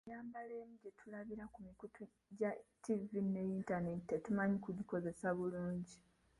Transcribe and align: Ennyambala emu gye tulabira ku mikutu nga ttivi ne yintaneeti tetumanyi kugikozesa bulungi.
Ennyambala 0.03 0.53
emu 0.61 0.75
gye 0.81 0.91
tulabira 0.99 1.43
ku 1.53 1.59
mikutu 1.67 2.01
nga 2.33 2.51
ttivi 2.75 3.19
ne 3.31 3.41
yintaneeti 3.49 4.05
tetumanyi 4.09 4.57
kugikozesa 4.65 5.27
bulungi. 5.37 5.97